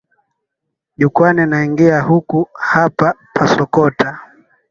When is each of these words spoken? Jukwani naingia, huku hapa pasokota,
Jukwani 0.97 1.45
naingia, 1.45 2.01
huku 2.01 2.49
hapa 2.53 3.15
pasokota, 3.33 4.19